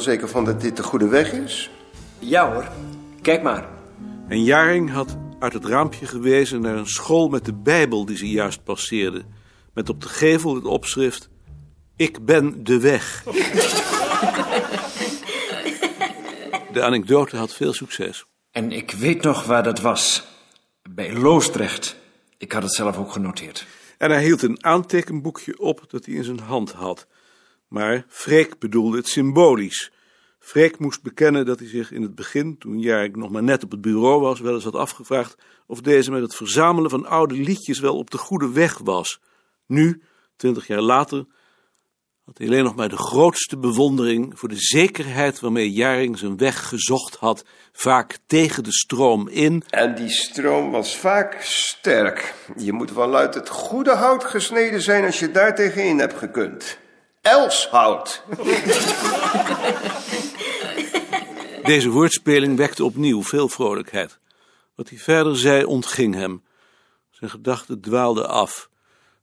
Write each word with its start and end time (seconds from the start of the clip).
er 0.00 0.06
wel 0.06 0.14
zeker 0.14 0.28
van 0.28 0.44
dat 0.44 0.60
dit 0.60 0.76
de 0.76 0.82
goede 0.82 1.08
weg 1.08 1.32
is? 1.32 1.70
Ja 2.18 2.52
hoor, 2.52 2.68
kijk 3.22 3.42
maar. 3.42 3.68
En 4.28 4.44
Jaring 4.44 4.90
had 4.90 5.16
uit 5.38 5.52
het 5.52 5.64
raampje 5.64 6.06
gewezen 6.06 6.60
naar 6.60 6.76
een 6.76 6.86
school 6.86 7.28
met 7.28 7.44
de 7.44 7.52
Bijbel 7.52 8.04
die 8.04 8.16
ze 8.16 8.30
juist 8.30 8.64
passeerde. 8.64 9.22
Met 9.74 9.88
op 9.88 10.00
de 10.00 10.08
gevel 10.08 10.54
het 10.54 10.64
opschrift: 10.64 11.28
Ik 11.96 12.24
ben 12.24 12.64
de 12.64 12.80
weg. 12.80 13.22
De 16.72 16.82
anekdote 16.82 17.36
had 17.36 17.54
veel 17.54 17.72
succes. 17.72 18.24
En 18.50 18.72
ik 18.72 18.90
weet 18.90 19.22
nog 19.22 19.44
waar 19.44 19.62
dat 19.62 19.80
was. 19.80 20.24
Bij 20.90 21.12
Loosdrecht. 21.12 21.96
Ik 22.38 22.52
had 22.52 22.62
het 22.62 22.74
zelf 22.74 22.96
ook 22.96 23.12
genoteerd. 23.12 23.66
En 23.98 24.10
hij 24.10 24.22
hield 24.22 24.42
een 24.42 24.64
aantekenboekje 24.64 25.58
op 25.58 25.84
dat 25.88 26.04
hij 26.06 26.14
in 26.14 26.24
zijn 26.24 26.40
hand 26.40 26.72
had. 26.72 27.06
Maar 27.70 28.04
Freek 28.08 28.58
bedoelde 28.58 28.96
het 28.96 29.08
symbolisch. 29.08 29.92
Freek 30.38 30.78
moest 30.78 31.02
bekennen 31.02 31.46
dat 31.46 31.58
hij 31.58 31.68
zich 31.68 31.92
in 31.92 32.02
het 32.02 32.14
begin, 32.14 32.58
toen 32.58 32.78
Jaring 32.78 33.16
nog 33.16 33.30
maar 33.30 33.42
net 33.42 33.64
op 33.64 33.70
het 33.70 33.80
bureau 33.80 34.20
was, 34.20 34.40
wel 34.40 34.54
eens 34.54 34.64
had 34.64 34.74
afgevraagd 34.74 35.36
of 35.66 35.80
deze 35.80 36.10
met 36.10 36.22
het 36.22 36.34
verzamelen 36.34 36.90
van 36.90 37.06
oude 37.06 37.34
liedjes 37.34 37.80
wel 37.80 37.96
op 37.96 38.10
de 38.10 38.18
goede 38.18 38.52
weg 38.52 38.78
was. 38.78 39.20
Nu, 39.66 40.02
twintig 40.36 40.66
jaar 40.66 40.80
later, 40.80 41.26
had 42.24 42.38
hij 42.38 42.46
alleen 42.46 42.64
nog 42.64 42.74
maar 42.74 42.88
de 42.88 42.96
grootste 42.96 43.58
bewondering 43.58 44.38
voor 44.38 44.48
de 44.48 44.58
zekerheid 44.58 45.40
waarmee 45.40 45.72
Jaring 45.72 46.18
zijn 46.18 46.36
weg 46.36 46.68
gezocht 46.68 47.16
had, 47.16 47.44
vaak 47.72 48.18
tegen 48.26 48.64
de 48.64 48.72
stroom 48.72 49.28
in. 49.28 49.62
En 49.68 49.94
die 49.94 50.10
stroom 50.10 50.70
was 50.70 50.96
vaak 50.96 51.40
sterk. 51.42 52.34
Je 52.56 52.72
moet 52.72 52.92
wel 52.92 53.16
uit 53.16 53.34
het 53.34 53.48
goede 53.48 53.94
hout 53.94 54.24
gesneden 54.24 54.82
zijn 54.82 55.04
als 55.04 55.18
je 55.18 55.30
daar 55.30 55.54
tegenin 55.54 55.98
hebt 55.98 56.18
gekund. 56.18 56.78
Elshout. 57.20 58.22
Deze 61.62 61.90
woordspeling 61.90 62.56
wekte 62.56 62.84
opnieuw 62.84 63.22
veel 63.22 63.48
vrolijkheid. 63.48 64.18
Wat 64.74 64.88
hij 64.88 64.98
verder 64.98 65.36
zei 65.36 65.64
ontging 65.64 66.14
hem. 66.14 66.42
Zijn 67.10 67.30
gedachten 67.30 67.80
dwaalden 67.80 68.28
af. 68.28 68.70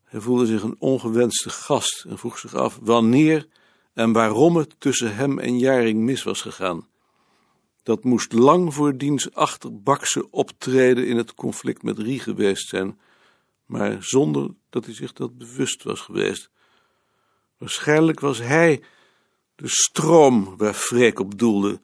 Hij 0.04 0.20
voelde 0.20 0.46
zich 0.46 0.64
een 0.64 0.76
ongewenste 0.80 1.50
gast 1.50 2.06
en 2.10 2.18
vroeg 2.18 2.38
zich 2.40 2.56
af 2.56 2.80
wanneer 2.82 3.48
en 3.94 4.12
waarom 4.12 4.56
het 4.56 4.76
tussen 4.78 5.16
hem 5.16 5.40
en 5.40 5.60
Jaring 5.60 6.00
mis 6.00 6.24
was 6.24 6.42
gegaan. 6.42 6.88
Dat 7.84 8.04
moest 8.04 8.34
lang 8.34 8.74
voor 8.74 8.98
diens 8.98 9.34
achterbakse 9.34 10.30
optreden 10.30 11.08
in 11.08 11.18
het 11.18 11.34
conflict 11.34 11.84
met 11.84 12.00
Rie 12.00 12.20
geweest 12.20 12.68
zijn, 12.68 13.00
maar 13.66 13.98
zonder 14.00 14.50
dat 14.70 14.86
hij 14.86 14.94
zich 14.94 15.14
dat 15.14 15.38
bewust 15.38 15.84
was 15.84 16.00
geweest. 16.00 16.50
Waarschijnlijk 17.58 18.20
was 18.20 18.38
hij 18.38 18.84
de 19.56 19.68
stroom 19.68 20.58
waar 20.58 20.74
Freek 20.74 21.20
op 21.20 21.38
doelde. 21.38 21.82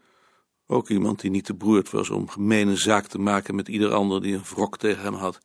Ook 0.68 0.90
iemand 0.90 1.22
die 1.22 1.32
niet 1.32 1.46
te 1.46 1.56
beroerd 1.56 1.90
was 1.90 2.10
om 2.10 2.30
gemene 2.30 2.76
zaak 2.76 3.08
te 3.08 3.20
maken 3.20 3.56
met 3.56 3.68
ieder 3.68 3.94
ander 3.94 4.22
die 4.22 4.36
een 4.36 4.44
wrok 4.44 4.78
tegen 4.78 5.04
hem 5.04 5.14
had. 5.14 5.40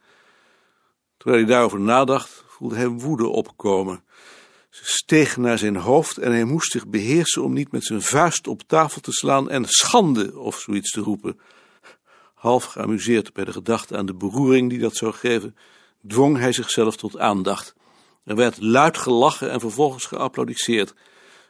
Terwijl 1.16 1.42
hij 1.42 1.52
daarover 1.52 1.80
nadacht, 1.80 2.44
voelde 2.46 2.76
hij 2.76 2.88
woede 2.88 3.26
opkomen. 3.26 4.04
Ze 4.70 4.84
steeg 4.84 5.36
naar 5.36 5.58
zijn 5.58 5.76
hoofd 5.76 6.18
en 6.18 6.32
hij 6.32 6.44
moest 6.44 6.72
zich 6.72 6.86
beheersen 6.86 7.42
om 7.42 7.52
niet 7.52 7.72
met 7.72 7.84
zijn 7.84 8.02
vuist 8.02 8.46
op 8.46 8.62
tafel 8.62 9.00
te 9.00 9.12
slaan 9.12 9.50
en 9.50 9.64
schande 9.64 10.38
of 10.38 10.58
zoiets 10.58 10.90
te 10.90 11.00
roepen. 11.00 11.40
Half 12.34 12.64
geamuseerd 12.64 13.32
bij 13.32 13.44
de 13.44 13.52
gedachte 13.52 13.96
aan 13.96 14.06
de 14.06 14.14
beroering 14.14 14.70
die 14.70 14.78
dat 14.78 14.96
zou 14.96 15.12
geven, 15.12 15.56
dwong 16.06 16.38
hij 16.38 16.52
zichzelf 16.52 16.96
tot 16.96 17.18
aandacht. 17.18 17.74
Er 18.28 18.36
werd 18.36 18.60
luid 18.60 18.96
gelachen 18.98 19.50
en 19.50 19.60
vervolgens 19.60 20.04
geapplaudisseerd. 20.04 20.94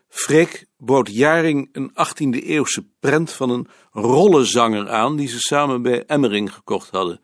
Freek 0.08 0.66
bood 0.76 1.08
Jaring 1.12 1.68
een 1.72 1.90
18e-eeuwse 1.90 2.84
prent 3.00 3.32
van 3.32 3.50
een 3.50 3.68
rollenzanger 3.92 4.88
aan 4.90 5.16
die 5.16 5.28
ze 5.28 5.38
samen 5.38 5.82
bij 5.82 6.04
Emmering 6.06 6.52
gekocht 6.52 6.90
hadden. 6.90 7.20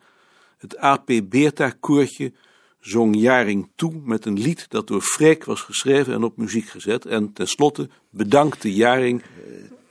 Het 0.57 0.77
AP 0.77 1.11
Beerta-koortje 1.23 2.33
zong 2.79 3.15
Jaring 3.15 3.71
toe 3.75 4.01
met 4.03 4.25
een 4.25 4.39
lied 4.39 4.69
dat 4.69 4.87
door 4.87 5.01
Freek 5.01 5.43
was 5.43 5.61
geschreven 5.61 6.13
en 6.13 6.23
op 6.23 6.37
muziek 6.37 6.69
gezet. 6.69 7.05
En 7.05 7.33
tenslotte 7.33 7.89
bedankte 8.09 8.73
Jaring. 8.73 9.23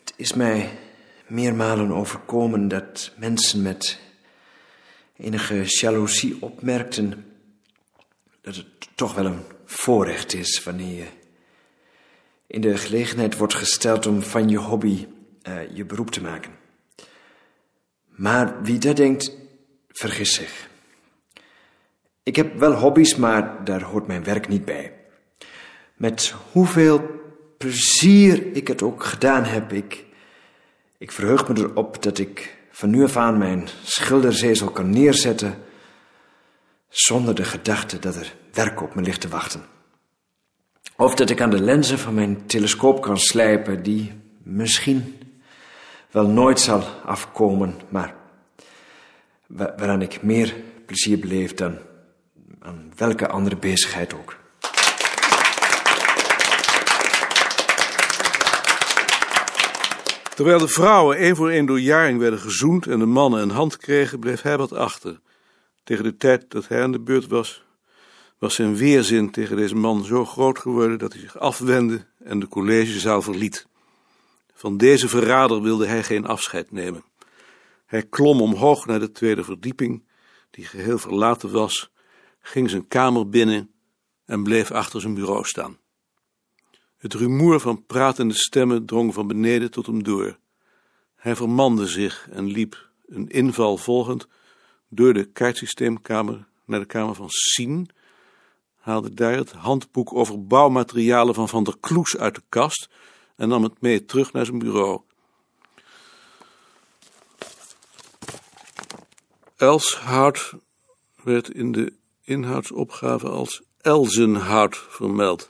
Het 0.00 0.14
is 0.16 0.34
mij 0.34 0.78
meermalen 1.26 1.92
overkomen 1.92 2.68
dat 2.68 3.12
mensen 3.16 3.62
met 3.62 4.00
enige 5.16 5.62
jaloezie 5.64 6.36
opmerkten 6.40 7.24
dat 8.40 8.56
het 8.56 8.66
toch 8.94 9.14
wel 9.14 9.24
een 9.24 9.53
voorrecht 9.64 10.34
is 10.34 10.62
wanneer 10.64 10.96
je 10.96 11.08
in 12.46 12.60
de 12.60 12.76
gelegenheid 12.76 13.36
wordt 13.36 13.54
gesteld 13.54 14.06
om 14.06 14.22
van 14.22 14.48
je 14.48 14.58
hobby 14.58 15.06
uh, 15.48 15.76
je 15.76 15.84
beroep 15.84 16.10
te 16.10 16.22
maken. 16.22 16.52
Maar 18.08 18.62
wie 18.62 18.78
dat 18.78 18.96
denkt, 18.96 19.36
vergist 19.88 20.34
zich. 20.34 20.68
Ik 22.22 22.36
heb 22.36 22.58
wel 22.58 22.72
hobby's, 22.72 23.16
maar 23.16 23.64
daar 23.64 23.82
hoort 23.82 24.06
mijn 24.06 24.24
werk 24.24 24.48
niet 24.48 24.64
bij. 24.64 24.92
Met 25.94 26.34
hoeveel 26.52 27.22
plezier 27.58 28.56
ik 28.56 28.68
het 28.68 28.82
ook 28.82 29.04
gedaan 29.04 29.44
heb, 29.44 29.72
ik, 29.72 30.04
ik 30.98 31.12
verheug 31.12 31.48
me 31.48 31.58
erop 31.58 32.02
dat 32.02 32.18
ik 32.18 32.56
van 32.70 32.90
nu 32.90 33.02
af 33.04 33.16
aan 33.16 33.38
mijn 33.38 33.68
schilderzezel 33.82 34.70
kan 34.70 34.90
neerzetten 34.90 35.58
zonder 36.88 37.34
de 37.34 37.44
gedachte 37.44 37.98
dat 37.98 38.16
er 38.16 38.34
werk 38.54 38.82
op 38.82 38.94
me 38.94 39.02
ligt 39.02 39.20
te 39.20 39.28
wachten. 39.28 39.64
Of 40.96 41.14
dat 41.14 41.30
ik 41.30 41.40
aan 41.40 41.50
de 41.50 41.60
lenzen 41.60 41.98
van 41.98 42.14
mijn 42.14 42.46
telescoop 42.46 43.02
kan 43.02 43.18
slijpen, 43.18 43.82
die 43.82 44.12
misschien 44.42 45.18
wel 46.10 46.26
nooit 46.26 46.60
zal 46.60 46.82
afkomen, 47.04 47.74
maar 47.88 48.14
waaraan 49.46 50.02
ik 50.02 50.22
meer 50.22 50.54
plezier 50.86 51.18
beleef 51.18 51.54
dan 51.54 51.78
aan 52.60 52.92
welke 52.96 53.28
andere 53.28 53.56
bezigheid 53.56 54.14
ook. 54.14 54.36
Terwijl 60.34 60.58
de 60.58 60.68
vrouwen 60.68 61.16
één 61.16 61.36
voor 61.36 61.50
één 61.50 61.66
door 61.66 61.80
Jaring 61.80 62.18
werden 62.18 62.38
gezoend 62.38 62.86
en 62.86 62.98
de 62.98 63.06
mannen 63.06 63.42
een 63.42 63.50
hand 63.50 63.76
kregen, 63.76 64.18
bleef 64.18 64.42
wat 64.42 64.72
achter. 64.72 65.20
Tegen 65.84 66.04
de 66.04 66.16
tijd 66.16 66.44
dat 66.48 66.68
hij 66.68 66.82
aan 66.82 66.92
de 66.92 67.00
beurt 67.00 67.26
was, 67.26 67.63
was 68.38 68.54
zijn 68.54 68.76
weerzin 68.76 69.30
tegen 69.30 69.56
deze 69.56 69.74
man 69.74 70.04
zo 70.04 70.24
groot 70.24 70.58
geworden 70.58 70.98
dat 70.98 71.12
hij 71.12 71.20
zich 71.20 71.38
afwendde 71.38 72.06
en 72.18 72.38
de 72.38 72.48
collegezaal 72.48 73.22
verliet. 73.22 73.66
Van 74.54 74.76
deze 74.76 75.08
verrader 75.08 75.62
wilde 75.62 75.86
hij 75.86 76.02
geen 76.02 76.26
afscheid 76.26 76.70
nemen. 76.70 77.04
Hij 77.86 78.02
klom 78.02 78.40
omhoog 78.40 78.86
naar 78.86 79.00
de 79.00 79.10
tweede 79.10 79.44
verdieping, 79.44 80.04
die 80.50 80.64
geheel 80.64 80.98
verlaten 80.98 81.50
was, 81.50 81.90
ging 82.40 82.70
zijn 82.70 82.88
kamer 82.88 83.28
binnen 83.28 83.70
en 84.24 84.42
bleef 84.42 84.70
achter 84.70 85.00
zijn 85.00 85.14
bureau 85.14 85.44
staan. 85.44 85.78
Het 86.96 87.14
rumoer 87.14 87.60
van 87.60 87.86
pratende 87.86 88.34
stemmen 88.34 88.86
drong 88.86 89.14
van 89.14 89.26
beneden 89.26 89.70
tot 89.70 89.86
hem 89.86 90.02
door. 90.02 90.38
Hij 91.16 91.36
vermande 91.36 91.86
zich 91.86 92.28
en 92.30 92.46
liep, 92.46 92.88
een 93.06 93.28
inval 93.28 93.76
volgend, 93.76 94.26
door 94.88 95.12
de 95.14 95.24
kaartsysteemkamer 95.24 96.46
naar 96.64 96.80
de 96.80 96.86
kamer 96.86 97.14
van 97.14 97.28
Sien, 97.28 97.88
haalde 98.84 99.14
daar 99.14 99.36
het 99.36 99.52
handboek 99.52 100.14
over 100.14 100.46
bouwmaterialen 100.46 101.34
van 101.34 101.48
Van 101.48 101.64
der 101.64 101.76
Kloes 101.80 102.16
uit 102.16 102.34
de 102.34 102.42
kast 102.48 102.88
en 103.36 103.48
nam 103.48 103.62
het 103.62 103.80
mee 103.80 104.04
terug 104.04 104.32
naar 104.32 104.44
zijn 104.44 104.58
bureau. 104.58 105.00
Elshout 109.56 110.52
werd 111.22 111.48
in 111.48 111.72
de 111.72 111.92
inhoudsopgave 112.22 113.28
als 113.28 113.62
Elzenhout 113.80 114.76
vermeld. 114.88 115.48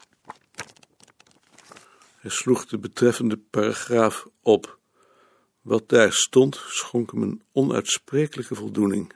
Hij 2.17 2.31
sloeg 2.31 2.67
de 2.67 2.79
betreffende 2.79 3.37
paragraaf 3.37 4.27
op. 4.43 4.79
Wat 5.61 5.89
daar 5.89 6.13
stond, 6.13 6.61
schonk 6.69 7.13
hem 7.13 7.23
een 7.23 7.43
onuitsprekelijke 7.53 8.55
voldoening. 8.55 9.13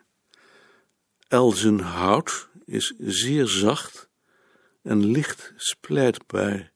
Elzenhout 1.28 2.48
is 2.64 2.94
zeer 2.98 3.46
zacht 3.46 4.07
en 4.88 5.06
licht 5.06 5.52
splijtbaar, 5.56 6.72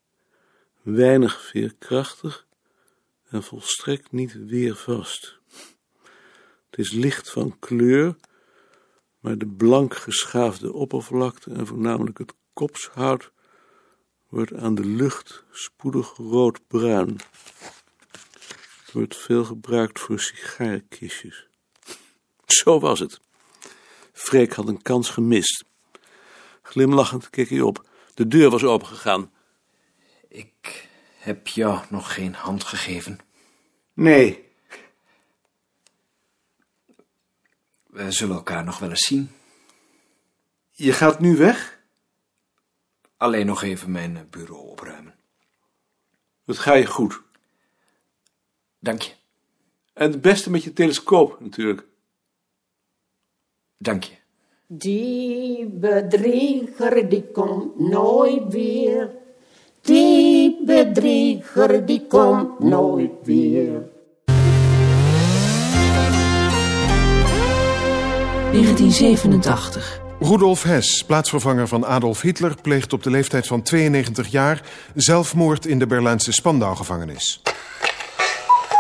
weinig 0.83 1.41
veerkrachtig 1.41 2.47
en 3.29 3.43
volstrekt 3.43 4.13
niet 4.13 4.47
weervast. 4.47 5.39
Het 6.71 6.79
is 6.79 6.91
licht 6.91 7.31
van 7.31 7.59
kleur, 7.59 8.17
maar 9.21 9.39
de 9.39 9.47
blank 9.47 9.97
geschaafde 9.97 10.73
oppervlakte 10.73 11.51
en 11.51 11.67
voornamelijk 11.67 12.19
het 12.19 12.35
kopshout 12.53 13.31
wordt 14.29 14.55
aan 14.55 14.75
de 14.75 14.85
lucht 14.85 15.45
spoedig 15.51 16.17
roodbruin. 16.17 17.21
Het 18.85 18.93
wordt 18.93 19.17
veel 19.17 19.45
gebruikt 19.45 20.01
voor 20.01 20.21
sigarenkistjes. 20.21 21.47
Zo 22.47 22.81
was 22.81 23.01
het. 23.01 23.21
Freek 24.13 24.53
had 24.53 24.69
een 24.69 24.83
kans 24.83 25.11
gemist. 25.11 25.65
Glimlachend 26.63 27.31
keek 27.31 27.49
hij 27.49 27.61
op. 27.61 27.91
De 28.15 28.29
deur 28.29 28.51
was 28.51 28.65
opengegaan. 28.65 29.33
Ik 30.29 30.89
heb 31.19 31.47
jou 31.47 31.85
nog 31.91 32.15
geen 32.15 32.35
hand 32.35 32.65
gegeven. 32.65 33.19
Nee. 33.93 34.51
We 37.87 38.11
zullen 38.11 38.37
elkaar 38.37 38.65
nog 38.65 38.79
wel 38.79 38.91
eens 38.91 39.07
zien. 39.07 39.31
Je 40.71 40.93
gaat 40.93 41.21
nu 41.21 41.37
weg? 41.37 41.81
Alleen 43.17 43.47
nog 43.47 43.63
even 43.63 43.91
mijn 43.91 44.27
bureau 44.31 44.69
opruimen. 44.69 45.15
Dat 46.45 46.59
ga 46.59 46.75
je 46.75 46.87
goed. 46.87 47.23
Dank 48.79 49.03
je. 49.03 49.13
En 49.93 50.11
het 50.11 50.21
beste 50.21 50.51
met 50.51 50.63
je 50.63 50.73
telescoop 50.73 51.41
natuurlijk. 51.41 51.87
Dank 53.77 54.03
je. 54.05 54.22
Die 54.75 55.69
bedrieger 55.69 57.09
die 57.09 57.25
komt 57.33 57.79
nooit 57.79 58.53
weer. 58.53 59.11
Die 59.81 60.65
bedrieger 60.67 61.87
die 61.87 62.07
komt 62.09 62.59
nooit 62.59 63.11
weer. 63.25 63.83
1987. 68.53 70.01
Rudolf 70.21 70.63
Hess, 70.63 71.05
plaatsvervanger 71.05 71.69
van 71.69 71.87
Adolf 71.87 72.21
Hitler, 72.21 72.55
pleegt 72.63 72.93
op 72.93 73.03
de 73.03 73.11
leeftijd 73.11 73.47
van 73.47 73.63
92 73.63 74.29
jaar 74.29 74.63
zelfmoord 74.95 75.67
in 75.67 75.79
de 75.79 75.87
Berlijnse 75.87 76.33
Spandau-gevangenis. 76.33 77.43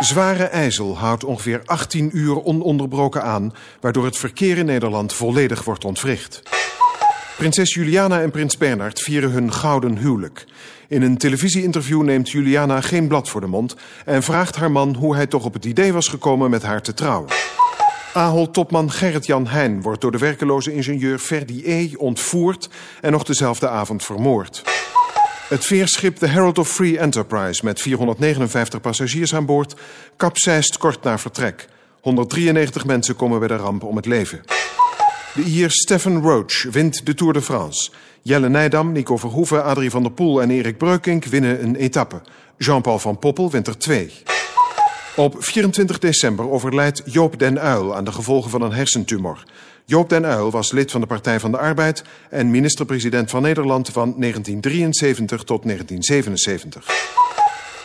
Zware 0.02 0.44
ijzel 0.44 0.99
houdt 0.99 1.25
ongeveer 1.25 1.62
18 1.64 2.10
uur 2.12 2.44
ononderbroken 2.44 3.22
aan, 3.22 3.54
waardoor 3.81 4.04
het 4.04 4.16
verkeer 4.16 4.58
in 4.58 4.66
Nederland 4.66 5.12
volledig 5.12 5.64
wordt 5.64 5.84
ontwricht. 5.84 6.43
Prinses 7.37 7.75
Juliana 7.75 8.20
en 8.20 8.31
prins 8.31 8.56
Bernhard 8.56 9.00
vieren 9.00 9.31
hun 9.31 9.52
gouden 9.52 9.99
huwelijk. 9.99 10.46
In 10.88 11.02
een 11.02 11.19
televisieinterview 11.19 12.02
neemt 12.02 12.31
Juliana 12.31 12.81
geen 12.81 13.08
blad 13.08 13.28
voor 13.28 13.40
de 13.40 13.46
mond 13.46 13.76
en 14.04 14.22
vraagt 14.22 14.56
haar 14.56 14.70
man 14.70 14.94
hoe 14.94 15.14
hij 15.14 15.26
toch 15.26 15.44
op 15.44 15.54
het 15.54 15.64
idee 15.64 15.93
was 15.93 16.08
gekomen 16.08 16.50
met 16.50 16.62
haar 16.62 16.82
te 16.82 16.94
trouwen. 16.94 17.31
Ahol-topman 18.12 18.90
Gerrit-Jan 18.90 19.46
Heijn 19.46 19.82
wordt 19.82 20.00
door 20.00 20.12
de 20.12 20.19
werkeloze 20.19 20.75
ingenieur 20.75 21.19
Ferdi 21.19 21.62
E. 21.66 21.90
ontvoerd 21.96 22.69
en 23.00 23.12
nog 23.12 23.25
dezelfde 23.25 23.69
avond 23.69 24.05
vermoord. 24.05 24.81
Het 25.52 25.64
veerschip 25.64 26.19
de 26.19 26.26
Herald 26.26 26.58
of 26.58 26.69
Free 26.69 26.99
Enterprise 26.99 27.64
met 27.64 27.81
459 27.81 28.81
passagiers 28.81 29.34
aan 29.34 29.46
boord 29.46 29.75
kapseist 30.16 30.78
kort 30.78 31.02
na 31.02 31.19
vertrek. 31.19 31.69
193 32.00 32.84
mensen 32.84 33.16
komen 33.16 33.38
bij 33.38 33.49
de 33.49 33.56
ramp 33.56 33.84
om 33.84 33.96
het 33.96 34.06
leven. 34.06 34.40
De 35.34 35.43
Ier 35.43 35.70
Stefan 35.70 36.22
Roach 36.22 36.62
wint 36.62 37.06
de 37.06 37.14
Tour 37.14 37.32
de 37.32 37.43
France. 37.43 37.90
Jelle 38.22 38.49
Nijdam, 38.49 38.93
Nico 38.93 39.16
Verhoeven, 39.16 39.64
Adrie 39.64 39.90
van 39.90 40.02
der 40.02 40.12
Poel 40.12 40.43
en 40.43 40.50
Erik 40.50 40.78
Breukink 40.78 41.25
winnen 41.25 41.62
een 41.62 41.76
etappe. 41.76 42.20
Jean-Paul 42.56 42.98
van 42.98 43.19
Poppel 43.19 43.50
wint 43.50 43.66
er 43.66 43.78
twee. 43.78 44.12
Op 45.16 45.37
24 45.38 45.98
december 45.98 46.50
overlijdt 46.50 47.02
Joop 47.05 47.38
den 47.38 47.56
Uyl 47.56 47.96
aan 47.96 48.05
de 48.05 48.12
gevolgen 48.12 48.50
van 48.50 48.62
een 48.62 48.72
hersentumor. 48.72 49.43
Joop 49.84 50.08
den 50.08 50.25
Uyl 50.25 50.50
was 50.50 50.73
lid 50.73 50.90
van 50.90 51.00
de 51.00 51.06
Partij 51.06 51.40
van 51.40 51.50
de 51.50 51.58
Arbeid 51.58 52.02
en 52.31 52.50
minister-president 52.50 53.31
van 53.31 53.43
Nederland 53.43 53.88
van 53.88 54.14
1973 54.19 55.43
tot 55.43 55.62
1977. 55.62 56.87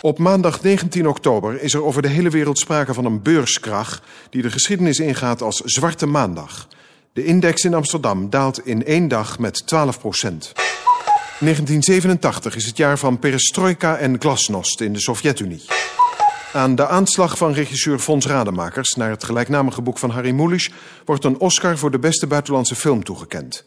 Op 0.00 0.18
maandag 0.18 0.62
19 0.62 1.08
oktober 1.08 1.62
is 1.62 1.74
er 1.74 1.84
over 1.84 2.02
de 2.02 2.08
hele 2.08 2.30
wereld 2.30 2.58
sprake 2.58 2.94
van 2.94 3.04
een 3.04 3.22
beurskrach 3.22 4.02
die 4.30 4.42
de 4.42 4.50
geschiedenis 4.50 4.98
ingaat 4.98 5.42
als 5.42 5.60
Zwarte 5.64 6.06
Maandag. 6.06 6.68
De 7.12 7.24
index 7.24 7.64
in 7.64 7.74
Amsterdam 7.74 8.30
daalt 8.30 8.66
in 8.66 8.84
één 8.84 9.08
dag 9.08 9.38
met 9.38 9.66
12 9.66 9.98
procent. 9.98 10.52
1987 11.40 12.56
is 12.56 12.66
het 12.66 12.76
jaar 12.76 12.98
van 12.98 13.18
perestroika 13.18 13.96
en 13.96 14.20
glasnost 14.20 14.80
in 14.80 14.92
de 14.92 15.00
Sovjet-Unie. 15.00 15.62
Aan 16.52 16.74
de 16.74 16.86
aanslag 16.86 17.38
van 17.38 17.52
regisseur 17.52 17.98
Fons 17.98 18.26
Rademakers 18.26 18.94
naar 18.94 19.10
het 19.10 19.24
gelijknamige 19.24 19.82
boek 19.82 19.98
van 19.98 20.10
Harry 20.10 20.30
Mulisch 20.30 20.70
wordt 21.04 21.24
een 21.24 21.38
Oscar 21.38 21.78
voor 21.78 21.90
de 21.90 21.98
beste 21.98 22.26
buitenlandse 22.26 22.74
film 22.74 23.04
toegekend. 23.04 23.64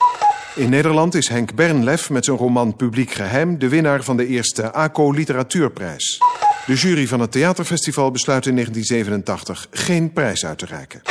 In 0.56 0.70
Nederland 0.70 1.16
is 1.16 1.28
Henk 1.28 1.56
Bernlef 1.56 2.10
met 2.10 2.26
zijn 2.26 2.38
roman 2.38 2.76
Publiek 2.76 3.12
Geheim 3.12 3.60
de 3.60 3.70
winnaar 3.70 4.04
van 4.04 4.18
de 4.18 4.28
eerste 4.28 4.72
ACO 4.72 5.12
Literatuurprijs. 5.12 6.20
De 6.66 6.74
jury 6.74 7.08
van 7.08 7.20
het 7.20 7.32
theaterfestival 7.32 8.12
besluit 8.12 8.46
in 8.46 8.54
1987 8.56 9.68
geen 9.72 10.14
prijs 10.14 10.46
uit 10.46 10.58
te 10.58 10.66
reiken. 10.66 11.02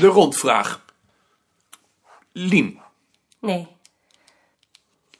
De 0.00 0.06
rondvraag. 0.06 0.84
Lien. 2.32 2.78
Nee. 3.40 3.68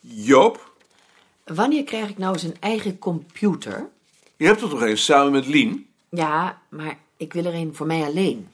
Joop. 0.00 0.72
Wanneer 1.44 1.84
krijg 1.84 2.08
ik 2.08 2.18
nou 2.18 2.32
eens 2.32 2.42
een 2.42 2.56
eigen 2.60 2.98
computer? 2.98 3.90
Je 4.42 4.48
hebt 4.48 4.60
er 4.60 4.68
toch 4.68 4.82
eens 4.82 5.04
samen 5.04 5.32
met 5.32 5.46
Lien? 5.46 5.88
Ja, 6.08 6.62
maar 6.68 6.98
ik 7.16 7.32
wil 7.32 7.44
er 7.44 7.54
een 7.54 7.74
voor 7.74 7.86
mij 7.86 8.02
alleen. 8.02 8.48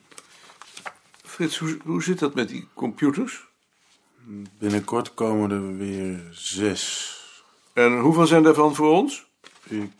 Frits, 1.23 1.57
hoe, 1.57 1.77
hoe 1.83 2.03
zit 2.03 2.19
dat 2.19 2.33
met 2.33 2.49
die 2.49 2.67
computers? 2.73 3.47
Binnenkort 4.59 5.13
komen 5.13 5.51
er 5.51 5.77
weer 5.77 6.27
zes. 6.31 7.15
En 7.73 7.99
hoeveel 7.99 8.27
zijn 8.27 8.43
daarvan 8.43 8.75
voor 8.75 8.91
ons? 8.91 9.25
Ik 9.63 9.91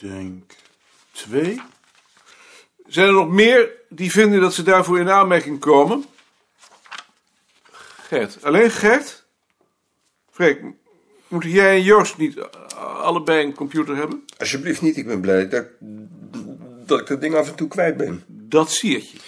denk 0.00 0.54
twee. 1.12 1.60
Zijn 2.86 3.06
er 3.06 3.12
nog 3.12 3.28
meer 3.28 3.70
die 3.88 4.10
vinden 4.10 4.40
dat 4.40 4.54
ze 4.54 4.62
daarvoor 4.62 4.98
in 4.98 5.10
aanmerking 5.10 5.60
komen? 5.60 6.04
Gert. 8.00 8.44
Alleen 8.44 8.70
Gert? 8.70 9.26
Freek, 10.30 10.62
moeten 11.28 11.50
jij 11.50 11.76
en 11.76 11.82
Joost 11.82 12.16
niet 12.16 12.38
allebei 12.84 13.44
een 13.44 13.54
computer 13.54 13.96
hebben? 13.96 14.24
Alsjeblieft 14.38 14.82
niet, 14.82 14.96
ik 14.96 15.06
ben 15.06 15.20
blij 15.20 15.48
dat, 15.48 15.64
dat 16.86 17.00
ik 17.00 17.06
dat 17.06 17.20
ding 17.20 17.34
af 17.34 17.48
en 17.48 17.54
toe 17.54 17.68
kwijt 17.68 17.96
ben. 17.96 18.24
Dat 18.26 18.70
siertje. 18.70 19.18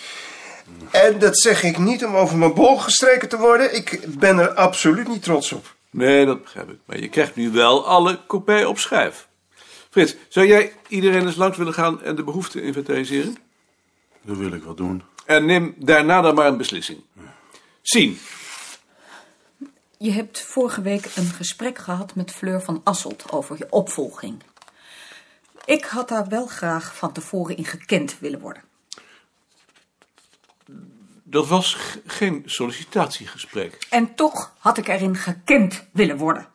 En 0.90 1.18
dat 1.18 1.40
zeg 1.40 1.62
ik 1.62 1.78
niet 1.78 2.04
om 2.04 2.14
over 2.14 2.38
mijn 2.38 2.54
bol 2.54 2.76
gestreken 2.78 3.28
te 3.28 3.38
worden. 3.38 3.74
Ik 3.74 4.00
ben 4.18 4.38
er 4.38 4.48
absoluut 4.48 5.08
niet 5.08 5.22
trots 5.22 5.52
op. 5.52 5.74
Nee, 5.90 6.26
dat 6.26 6.42
begrijp 6.42 6.70
ik. 6.70 6.78
Maar 6.84 7.00
je 7.00 7.08
krijgt 7.08 7.36
nu 7.36 7.50
wel 7.50 7.86
alle 7.86 8.20
kopij 8.26 8.64
op 8.64 8.78
schijf. 8.78 9.28
Frits, 9.90 10.16
zou 10.28 10.46
jij 10.46 10.72
iedereen 10.88 11.26
eens 11.26 11.36
langs 11.36 11.56
willen 11.56 11.74
gaan 11.74 12.02
en 12.02 12.16
de 12.16 12.24
behoeften 12.24 12.62
inventariseren? 12.62 13.36
Dat 14.22 14.36
wil 14.36 14.52
ik 14.52 14.62
wel 14.62 14.74
doen. 14.74 15.02
En 15.26 15.44
neem 15.44 15.74
daarna 15.78 16.20
dan 16.20 16.34
maar 16.34 16.46
een 16.46 16.56
beslissing. 16.56 16.98
Zien. 17.82 18.18
Je 19.98 20.10
hebt 20.10 20.40
vorige 20.40 20.82
week 20.82 21.04
een 21.14 21.26
gesprek 21.26 21.78
gehad 21.78 22.14
met 22.14 22.30
Fleur 22.30 22.62
van 22.62 22.80
Asselt 22.84 23.32
over 23.32 23.58
je 23.58 23.70
opvolging. 23.70 24.42
Ik 25.64 25.84
had 25.84 26.08
daar 26.08 26.28
wel 26.28 26.46
graag 26.46 26.96
van 26.96 27.12
tevoren 27.12 27.56
in 27.56 27.64
gekend 27.64 28.18
willen 28.18 28.40
worden. 28.40 28.62
Dat 31.22 31.46
was 31.46 31.76
geen 32.06 32.42
sollicitatiegesprek. 32.46 33.86
En 33.90 34.14
toch 34.14 34.52
had 34.58 34.78
ik 34.78 34.88
erin 34.88 35.16
gekend 35.16 35.84
willen 35.92 36.16
worden. 36.16 36.48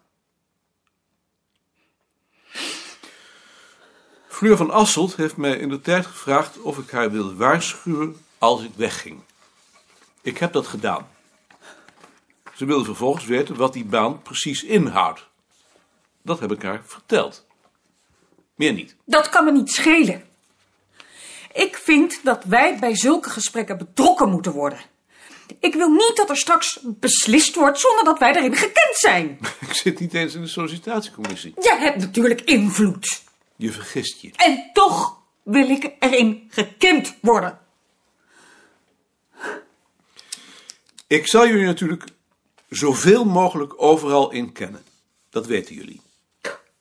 Fleur 4.27 4.57
van 4.57 4.71
Asselt 4.71 5.15
heeft 5.15 5.37
mij 5.37 5.57
in 5.57 5.69
de 5.69 5.81
tijd 5.81 6.05
gevraagd 6.05 6.61
of 6.61 6.77
ik 6.77 6.89
haar 6.89 7.11
wilde 7.11 7.35
waarschuwen 7.35 8.25
als 8.37 8.63
ik 8.63 8.71
wegging. 8.75 9.21
Ik 10.21 10.37
heb 10.37 10.53
dat 10.53 10.67
gedaan. 10.67 11.07
Ze 12.61 12.67
wilde 12.67 12.85
vervolgens 12.85 13.25
weten 13.25 13.55
wat 13.55 13.73
die 13.73 13.85
baan 13.85 14.21
precies 14.21 14.63
inhoudt. 14.63 15.27
Dat 16.23 16.39
heb 16.39 16.51
ik 16.51 16.61
haar 16.61 16.81
verteld. 16.85 17.45
Meer 18.55 18.73
niet. 18.73 18.95
Dat 19.05 19.29
kan 19.29 19.45
me 19.45 19.51
niet 19.51 19.71
schelen. 19.71 20.23
Ik 21.53 21.75
vind 21.75 22.19
dat 22.23 22.43
wij 22.43 22.77
bij 22.79 22.95
zulke 22.95 23.29
gesprekken 23.29 23.77
betrokken 23.77 24.29
moeten 24.29 24.51
worden. 24.51 24.79
Ik 25.59 25.73
wil 25.73 25.89
niet 25.89 26.13
dat 26.15 26.29
er 26.29 26.37
straks 26.37 26.79
beslist 26.83 27.55
wordt 27.55 27.79
zonder 27.79 28.03
dat 28.03 28.19
wij 28.19 28.35
erin 28.35 28.55
gekend 28.55 28.95
zijn. 28.95 29.39
Ik 29.67 29.73
zit 29.73 29.99
niet 29.99 30.13
eens 30.13 30.33
in 30.33 30.41
de 30.41 30.47
sollicitatiecommissie. 30.47 31.53
Je 31.55 31.75
hebt 31.79 31.97
natuurlijk 31.97 32.41
invloed. 32.41 33.23
Je 33.55 33.71
vergist 33.71 34.21
je. 34.21 34.31
En 34.35 34.69
toch 34.73 35.21
wil 35.43 35.69
ik 35.69 35.91
erin 35.99 36.47
gekend 36.49 37.15
worden. 37.21 37.59
Ik 41.07 41.27
zal 41.27 41.47
jullie 41.47 41.65
natuurlijk 41.65 42.03
zoveel 42.71 43.25
mogelijk 43.25 43.73
overal 43.81 44.31
in 44.31 44.51
kennen. 44.51 44.83
Dat 45.29 45.45
weten 45.45 45.75
jullie. 45.75 46.01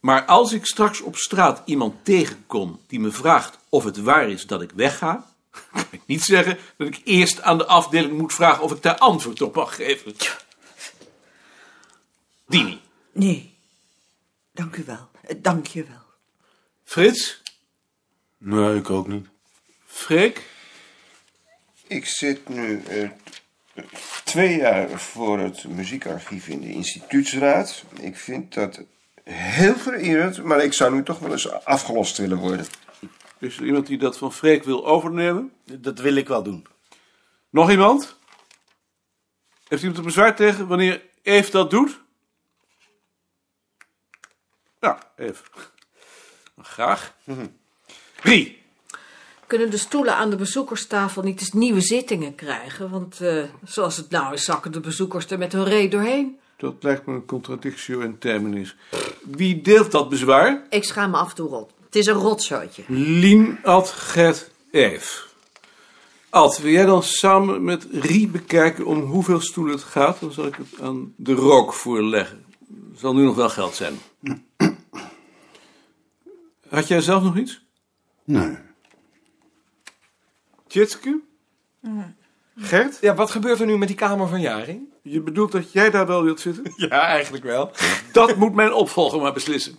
Maar 0.00 0.24
als 0.24 0.52
ik 0.52 0.66
straks 0.66 1.00
op 1.00 1.16
straat 1.16 1.62
iemand 1.64 2.04
tegenkom 2.04 2.80
die 2.86 3.00
me 3.00 3.10
vraagt 3.10 3.58
of 3.68 3.84
het 3.84 3.96
waar 3.96 4.28
is 4.28 4.46
dat 4.46 4.62
ik 4.62 4.70
wegga, 4.74 5.32
kan 5.72 5.84
ik 5.90 6.02
niet 6.06 6.22
zeggen 6.22 6.58
dat 6.76 6.86
ik 6.86 7.00
eerst 7.04 7.42
aan 7.42 7.58
de 7.58 7.66
afdeling 7.66 8.18
moet 8.18 8.34
vragen 8.34 8.62
of 8.62 8.72
ik 8.72 8.82
daar 8.82 8.98
antwoord 8.98 9.42
op 9.42 9.54
mag 9.54 9.74
geven. 9.74 10.14
Dini. 12.46 12.80
Nee. 13.12 13.54
Dank 14.52 14.76
u 14.76 14.84
wel. 14.84 15.08
Eh, 15.22 15.36
Dank 15.38 15.66
je 15.66 15.84
wel. 15.84 16.04
Frits. 16.84 17.42
Nee, 18.38 18.76
ik 18.76 18.90
ook 18.90 19.08
niet. 19.08 19.26
Freek. 19.86 20.48
Ik 21.86 22.06
zit 22.06 22.48
nu 22.48 22.82
eh, 22.82 23.10
twee 24.24 24.56
jaar 24.56 25.00
voor 25.00 25.38
het 25.38 25.68
muziekarchief 25.68 26.48
in 26.48 26.60
de 26.60 26.72
instituutsraad. 26.72 27.84
Ik 28.00 28.16
vind 28.16 28.54
dat 28.54 28.80
Heel 29.30 29.74
vererend, 29.74 30.42
maar 30.42 30.64
ik 30.64 30.72
zou 30.72 30.94
nu 30.94 31.02
toch 31.02 31.18
wel 31.18 31.32
eens 31.32 31.50
afgelost 31.50 32.16
willen 32.16 32.38
worden. 32.38 32.66
Is 33.38 33.56
er 33.56 33.64
iemand 33.64 33.86
die 33.86 33.98
dat 33.98 34.18
van 34.18 34.32
Freek 34.32 34.64
wil 34.64 34.86
overnemen? 34.86 35.52
Dat 35.64 35.98
wil 35.98 36.14
ik 36.14 36.28
wel 36.28 36.42
doen. 36.42 36.66
Nog 37.50 37.70
iemand? 37.70 38.18
Heeft 39.68 39.82
iemand 39.82 39.98
er 39.98 40.04
bezwaar 40.04 40.36
tegen 40.36 40.66
wanneer 40.66 41.02
Eve 41.22 41.50
dat 41.50 41.70
doet? 41.70 42.00
Ja, 44.80 45.12
Eve. 45.16 45.42
Graag. 46.58 47.14
Wie? 48.22 48.59
Kunnen 49.50 49.70
de 49.70 49.76
stoelen 49.76 50.16
aan 50.16 50.30
de 50.30 50.36
bezoekerstafel 50.36 51.22
niet 51.22 51.40
eens 51.40 51.52
nieuwe 51.52 51.80
zittingen 51.80 52.34
krijgen? 52.34 52.90
Want 52.90 53.20
eh, 53.20 53.44
zoals 53.64 53.96
het 53.96 54.10
nou 54.10 54.32
is, 54.32 54.44
zakken 54.44 54.72
de 54.72 54.80
bezoekers 54.80 55.30
er 55.30 55.38
met 55.38 55.52
hun 55.52 55.64
reet 55.64 55.90
doorheen. 55.90 56.38
Dat 56.56 56.74
lijkt 56.80 57.06
me 57.06 57.14
een 57.14 57.24
contradictio 57.24 58.00
in 58.00 58.18
terminis. 58.18 58.76
Wie 59.22 59.60
deelt 59.60 59.90
dat 59.90 60.08
bezwaar? 60.08 60.66
Ik 60.68 60.84
schaam 60.84 61.10
me 61.10 61.16
af 61.16 61.28
en 61.28 61.34
toe 61.34 61.48
rot. 61.48 61.70
Het 61.84 61.96
is 61.96 62.06
een 62.06 62.14
rotzootje. 62.14 62.82
Lien, 62.86 63.58
Ad, 63.62 63.90
Gert, 63.90 64.50
Eve. 64.70 65.22
Ad, 66.28 66.58
wil 66.58 66.72
jij 66.72 66.86
dan 66.86 67.02
samen 67.02 67.64
met 67.64 67.86
Rie 67.92 68.28
bekijken 68.28 68.84
om 68.84 69.00
hoeveel 69.00 69.40
stoelen 69.40 69.74
het 69.74 69.84
gaat? 69.84 70.20
Dan 70.20 70.32
zal 70.32 70.46
ik 70.46 70.56
het 70.56 70.80
aan 70.80 71.14
de 71.16 71.34
rook 71.34 71.72
voorleggen. 71.72 72.44
Zal 72.96 73.14
nu 73.14 73.24
nog 73.24 73.36
wel 73.36 73.50
geld 73.50 73.74
zijn. 73.74 73.98
Had 76.68 76.88
jij 76.88 77.00
zelf 77.00 77.22
nog 77.22 77.36
iets? 77.36 77.64
Nee. 78.24 78.68
Tjitske? 80.70 81.20
Gert? 82.56 82.98
Ja, 83.00 83.14
wat 83.14 83.30
gebeurt 83.30 83.60
er 83.60 83.66
nu 83.66 83.78
met 83.78 83.88
die 83.88 83.96
kamer 83.96 84.28
van 84.28 84.40
Jaring? 84.40 84.88
Je 85.02 85.20
bedoelt 85.20 85.52
dat 85.52 85.72
jij 85.72 85.90
daar 85.90 86.06
wel 86.06 86.22
wilt 86.22 86.40
zitten? 86.40 86.72
Ja, 86.88 87.06
eigenlijk 87.06 87.44
wel. 87.44 87.72
Dat 88.12 88.36
moet 88.36 88.54
mijn 88.54 88.72
opvolger 88.72 89.20
maar 89.20 89.32
beslissen. 89.32 89.78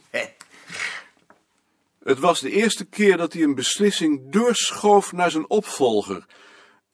Het 2.03 2.19
was 2.19 2.39
de 2.39 2.51
eerste 2.51 2.85
keer 2.85 3.17
dat 3.17 3.33
hij 3.33 3.41
een 3.41 3.55
beslissing 3.55 4.31
doorschoof 4.31 5.11
naar 5.11 5.31
zijn 5.31 5.49
opvolger. 5.49 6.25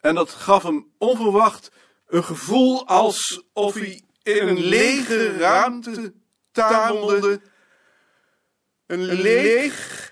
En 0.01 0.15
dat 0.15 0.29
gaf 0.29 0.63
hem 0.63 0.87
onverwacht 0.97 1.71
een 2.07 2.23
gevoel 2.23 2.87
alsof 2.87 3.73
hij 3.73 4.01
in 4.23 4.47
een 4.47 4.59
lege 4.59 5.37
ruimte 5.37 6.13
tamelde. 6.51 7.41
Een 8.85 9.03
leeg, 9.03 10.11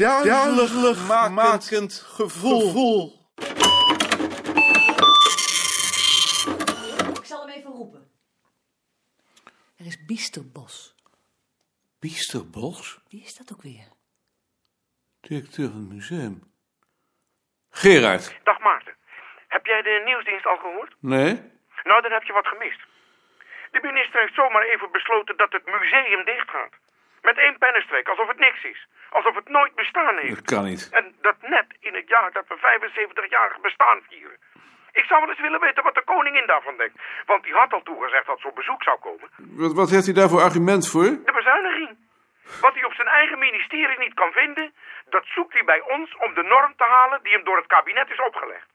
duidelijk 0.00 0.96
makend 1.30 1.94
gevoel. 2.16 3.18
Ik 7.20 7.24
zal 7.24 7.46
hem 7.46 7.56
even 7.56 7.70
roepen. 7.70 8.10
Er 9.78 9.86
is 9.86 10.04
Biesterbos. 10.06 10.94
Biesterbos? 12.00 13.00
Wie 13.08 13.22
is 13.22 13.36
dat 13.36 13.52
ook 13.52 13.62
weer? 13.62 13.88
Directeur 15.20 15.68
van 15.70 15.80
het 15.80 15.92
museum. 15.92 16.52
Gerard. 17.70 18.40
Dag 18.44 18.58
Maarten. 18.58 18.94
Heb 19.48 19.66
jij 19.66 19.82
de 19.82 20.02
nieuwsdienst 20.04 20.46
al 20.46 20.56
gehoord? 20.56 20.94
Nee? 21.00 21.32
Nou, 21.84 22.02
dan 22.02 22.12
heb 22.12 22.22
je 22.22 22.32
wat 22.32 22.46
gemist. 22.46 22.80
De 23.70 23.80
minister 23.82 24.20
heeft 24.20 24.34
zomaar 24.34 24.62
even 24.62 24.92
besloten 24.92 25.36
dat 25.36 25.52
het 25.52 25.66
museum 25.66 26.24
dichtgaat. 26.24 26.72
Met 27.30 27.44
één 27.46 27.58
pennenstreek, 27.58 28.08
alsof 28.08 28.28
het 28.28 28.38
niks 28.38 28.62
is. 28.72 28.80
Alsof 29.10 29.34
het 29.34 29.48
nooit 29.48 29.74
bestaan 29.74 30.16
heeft. 30.18 30.34
Dat 30.34 30.52
kan 30.54 30.64
niet. 30.64 30.88
En 30.98 31.04
dat 31.26 31.36
net 31.56 31.68
in 31.80 31.94
het 31.94 32.08
jaar 32.08 32.30
dat 32.32 32.46
we 32.48 32.56
75-jarig 32.56 33.60
bestaan 33.60 33.98
vieren. 34.08 34.36
Ik 34.92 35.04
zou 35.08 35.20
wel 35.20 35.30
eens 35.30 35.40
willen 35.46 35.60
weten 35.60 35.82
wat 35.82 35.94
de 35.94 36.04
koningin 36.04 36.46
daarvan 36.46 36.76
denkt. 36.76 36.96
Want 37.26 37.42
die 37.44 37.54
had 37.54 37.72
al 37.72 37.82
toegezegd 37.82 38.26
dat 38.26 38.40
ze 38.40 38.48
op 38.48 38.54
bezoek 38.54 38.82
zou 38.82 38.98
komen. 38.98 39.28
Wat, 39.62 39.72
wat 39.72 39.90
heeft 39.90 40.04
hij 40.04 40.14
daar 40.14 40.28
voor 40.28 40.40
argument 40.48 40.84
voor? 40.90 41.10
De 41.30 41.36
bezuiniging. 41.40 41.90
Wat 42.60 42.74
hij 42.74 42.84
op 42.84 42.94
zijn 43.00 43.08
eigen 43.08 43.38
ministerie 43.38 43.98
niet 43.98 44.14
kan 44.14 44.32
vinden, 44.32 44.72
dat 45.08 45.24
zoekt 45.34 45.52
hij 45.52 45.64
bij 45.64 45.80
ons 45.80 46.16
om 46.24 46.34
de 46.34 46.42
norm 46.42 46.72
te 46.76 46.86
halen 46.94 47.22
die 47.22 47.32
hem 47.32 47.44
door 47.44 47.56
het 47.56 47.66
kabinet 47.66 48.10
is 48.10 48.20
opgelegd. 48.28 48.68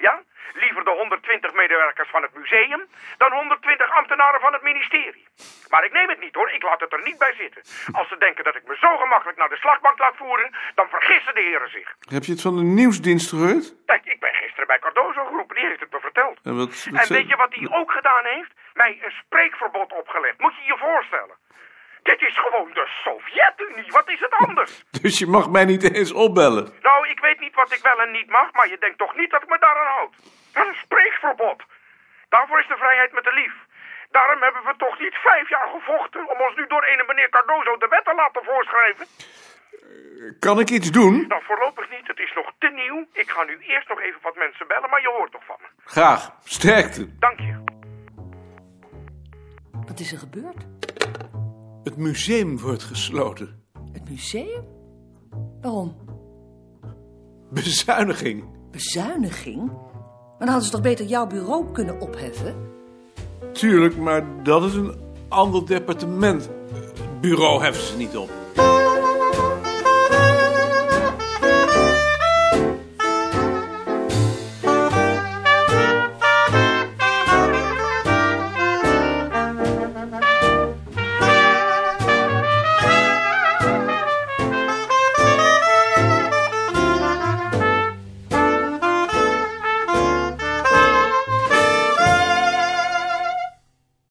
Ja? 0.00 0.22
Liever 0.54 0.84
de 0.84 0.90
120 0.90 1.52
medewerkers 1.52 2.10
van 2.10 2.22
het 2.22 2.34
museum 2.34 2.80
dan 3.18 3.32
120 3.32 3.90
ambtenaren 4.00 4.40
van 4.40 4.52
het 4.52 4.62
ministerie. 4.62 5.26
Maar 5.68 5.84
ik 5.84 5.92
neem 5.92 6.08
het 6.08 6.20
niet 6.20 6.34
hoor, 6.34 6.50
ik 6.50 6.62
laat 6.62 6.80
het 6.80 6.92
er 6.92 7.02
niet 7.02 7.18
bij 7.18 7.34
zitten. 7.42 7.62
Als 7.92 8.08
ze 8.08 8.16
denken 8.18 8.44
dat 8.44 8.56
ik 8.56 8.66
me 8.66 8.76
zo 8.80 8.96
gemakkelijk 8.96 9.38
naar 9.38 9.48
de 9.48 9.56
slagbank 9.56 9.98
laat 9.98 10.16
voeren, 10.16 10.54
dan 10.74 10.88
vergissen 10.88 11.34
de 11.34 11.40
heren 11.40 11.70
zich. 11.70 11.88
Heb 12.16 12.24
je 12.24 12.32
het 12.32 12.42
van 12.42 12.56
de 12.56 12.62
nieuwsdienst 12.62 13.28
gehoord? 13.30 13.74
Kijk, 13.86 14.04
ik 14.04 14.20
ben 14.20 14.34
gisteren 14.34 14.66
bij 14.66 14.78
Cardozo 14.78 15.24
geroepen, 15.24 15.56
die 15.56 15.66
heeft 15.66 15.80
het 15.80 15.92
me 15.92 16.00
verteld. 16.00 16.38
En, 16.42 16.56
wat, 16.56 16.84
wat 16.84 17.00
En 17.00 17.14
weet 17.16 17.28
je 17.28 17.36
wat 17.36 17.54
hij 17.54 17.78
ook 17.78 17.92
gedaan 17.92 18.24
heeft? 18.24 18.52
Mij 18.74 18.98
een 19.02 19.14
spreekverbod 19.24 19.92
opgelegd. 19.92 20.38
Moet 20.38 20.56
je 20.56 20.62
je 20.62 20.76
voorstellen. 20.78 21.36
Dit 22.10 22.22
is 22.28 22.36
gewoon 22.44 22.70
de 22.78 22.86
Sovjet-Unie. 23.04 23.90
Wat 23.98 24.08
is 24.08 24.20
het 24.20 24.34
anders? 24.46 24.72
Dus 25.02 25.18
je 25.18 25.26
mag 25.26 25.50
mij 25.50 25.64
niet 25.64 25.94
eens 25.94 26.12
opbellen. 26.12 26.64
Nou, 26.82 27.08
ik 27.08 27.20
weet 27.20 27.40
niet 27.40 27.54
wat 27.54 27.72
ik 27.72 27.82
wel 27.82 27.98
en 28.04 28.10
niet 28.10 28.30
mag, 28.30 28.52
maar 28.52 28.68
je 28.68 28.78
denkt 28.78 28.98
toch 28.98 29.14
niet 29.16 29.30
dat 29.30 29.42
ik 29.42 29.48
me 29.48 29.58
daaraan 29.58 29.94
houd. 29.96 30.14
Een 30.52 30.74
spreekverbod. 30.84 31.62
Daarvoor 32.28 32.60
is 32.60 32.68
de 32.68 32.76
vrijheid 32.76 33.12
met 33.12 33.24
de 33.24 33.32
lief. 33.32 33.54
Daarom 34.10 34.42
hebben 34.42 34.62
we 34.64 34.74
toch 34.76 34.98
niet 34.98 35.14
vijf 35.14 35.48
jaar 35.48 35.68
gevochten 35.76 36.22
om 36.32 36.38
ons 36.46 36.54
nu 36.56 36.66
door 36.66 36.84
ene 36.84 37.04
meneer 37.06 37.28
Cardozo 37.28 37.76
de 37.76 37.88
wet 37.88 38.04
te 38.04 38.14
laten 38.14 38.42
voorschrijven? 38.44 39.06
Kan 40.38 40.60
ik 40.60 40.70
iets 40.70 40.90
doen? 40.90 41.14
Nou, 41.28 41.42
voorlopig 41.44 41.90
niet. 41.90 42.06
Het 42.06 42.18
is 42.18 42.32
nog 42.34 42.52
te 42.58 42.70
nieuw. 42.80 43.06
Ik 43.12 43.30
ga 43.30 43.42
nu 43.44 43.58
eerst 43.58 43.88
nog 43.88 44.00
even 44.00 44.20
wat 44.22 44.36
mensen 44.36 44.66
bellen, 44.66 44.90
maar 44.90 45.00
je 45.00 45.12
hoort 45.16 45.32
toch 45.32 45.44
van 45.44 45.56
me. 45.60 45.68
Graag. 45.84 46.30
Sterkte. 46.44 47.18
Dank 47.18 47.38
je. 47.38 47.54
Wat 49.86 49.98
is 50.00 50.12
er 50.12 50.18
gebeurd? 50.18 50.79
Het 51.82 51.96
museum 51.96 52.58
wordt 52.58 52.82
gesloten. 52.82 53.62
Het 53.92 54.08
museum? 54.10 54.64
Waarom? 55.60 55.94
Bezuiniging. 57.50 58.44
Bezuiniging? 58.70 59.66
Maar 59.66 60.38
dan 60.38 60.48
hadden 60.48 60.64
ze 60.64 60.70
toch 60.70 60.80
beter 60.80 61.06
jouw 61.06 61.26
bureau 61.26 61.72
kunnen 61.72 62.00
opheffen? 62.00 62.54
Tuurlijk, 63.52 63.96
maar 63.96 64.42
dat 64.42 64.64
is 64.64 64.74
een 64.74 64.94
ander 65.28 65.66
departement. 65.66 66.50
Bureau 67.20 67.62
heffen 67.62 67.84
ze 67.86 67.96
niet 67.96 68.16
op. 68.16 68.39